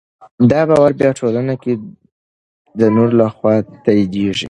[0.49, 1.73] دا باور بیا په ټولنه کې
[2.79, 3.53] د نورو لخوا
[3.83, 4.39] تاییدېږي.